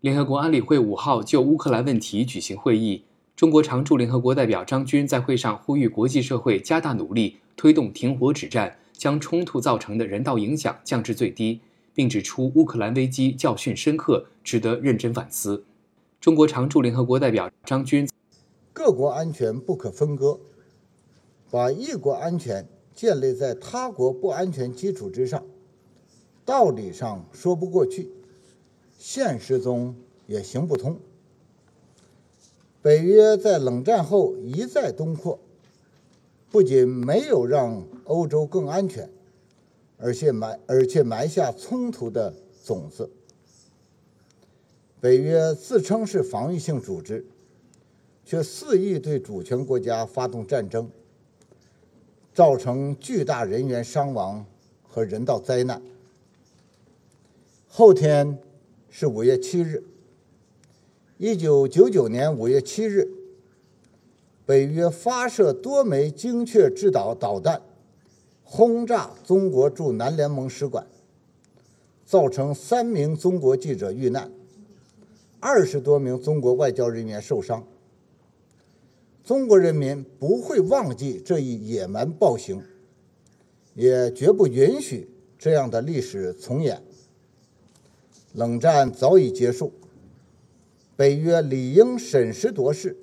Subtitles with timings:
[0.00, 3.02] 联合国安理会五号就乌克兰问题举行会议，
[3.34, 11.60] 中国常驻联合国代表张军在会上呼吁国际社会加大努力，推动停火止战，将冲突造成的人道影响降至最低，
[11.92, 15.64] 并指出乌克兰危机教训深刻，值得认真反思。
[16.20, 18.08] 中国常驻联合国代表张军，
[18.72, 20.38] 各国安全不可分割，
[21.50, 25.42] 把一国安全建立在他国不安全基础之上，
[26.44, 28.12] 道理上说不过去。
[28.98, 29.94] 现实中
[30.26, 30.98] 也行不通。
[32.82, 35.38] 北约在冷战后一再东扩，
[36.50, 39.08] 不仅没有让欧洲更安全，
[39.98, 42.34] 而且埋而且埋下冲突的
[42.64, 43.08] 种子。
[45.00, 47.24] 北约自称是防御性组织，
[48.24, 50.90] 却肆意对主权国家发动战争，
[52.34, 54.44] 造成巨大人员伤亡
[54.82, 55.80] 和人道灾难。
[57.68, 58.36] 后天。
[58.90, 59.84] 是五月七日，
[61.18, 63.08] 一九九九年五月七日，
[64.46, 67.60] 北约发射多枚精确制导导弹，
[68.42, 70.86] 轰炸中国驻南联盟使馆，
[72.04, 74.32] 造成三名中国记者遇难，
[75.38, 77.66] 二十多名中国外交人员受伤。
[79.22, 82.62] 中国人民不会忘记这一野蛮暴行，
[83.74, 86.82] 也绝不允许这样的历史重演。
[88.38, 89.72] 冷战早已结束，
[90.94, 92.96] 北约理应审时度势，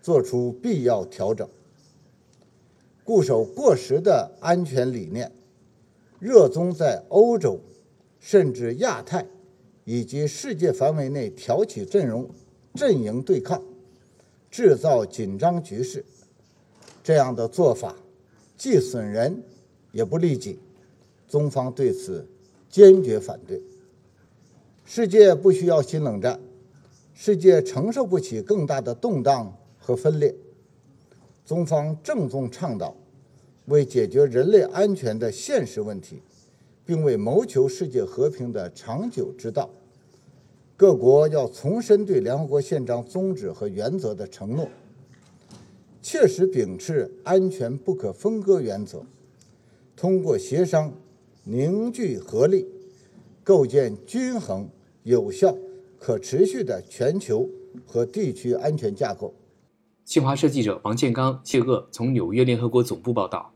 [0.00, 1.46] 做出必要调整，
[3.04, 5.30] 固守过时的安全理念，
[6.18, 7.60] 热衷在欧洲
[8.18, 9.26] 甚至亚太
[9.84, 12.26] 以及世界范围内挑起阵容、
[12.72, 13.62] 阵营对抗，
[14.50, 16.02] 制造紧张局势。
[17.04, 17.94] 这样的做法
[18.56, 19.42] 既损人
[19.92, 20.58] 也不利己，
[21.28, 22.26] 中方对此
[22.70, 23.60] 坚决反对。
[24.92, 26.40] 世界不需要新冷战，
[27.14, 30.34] 世界承受不起更大的动荡和分裂。
[31.46, 32.96] 中方郑重倡导，
[33.66, 36.20] 为解决人类安全的现实问题，
[36.84, 39.70] 并为谋求世界和平的长久之道，
[40.76, 44.68] 各国要重申对联合国宪章宗旨和原则的承诺，
[46.02, 49.04] 切实秉持安全不可分割原则，
[49.94, 50.92] 通过协商
[51.44, 52.66] 凝聚合力，
[53.44, 54.68] 构建均衡。
[55.02, 55.56] 有效、
[55.98, 57.48] 可持续的全球
[57.86, 59.34] 和地区安全架构。
[60.04, 63.52] 新华社记者王建刚、谢鄂从纽约联合国总部报道。